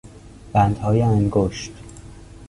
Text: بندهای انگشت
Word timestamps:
بندهای 0.53 1.01
انگشت 1.01 1.71